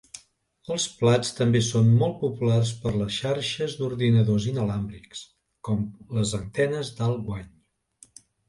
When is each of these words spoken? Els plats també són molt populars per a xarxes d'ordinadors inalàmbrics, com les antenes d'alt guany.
Els 0.75 0.85
plats 1.01 1.29
també 1.39 1.61
són 1.65 1.91
molt 1.99 2.15
populars 2.23 2.71
per 2.85 2.93
a 3.07 3.07
xarxes 3.17 3.77
d'ordinadors 3.83 4.49
inalàmbrics, 4.55 5.23
com 5.69 5.87
les 6.19 6.37
antenes 6.43 6.95
d'alt 6.99 7.25
guany. 7.31 7.49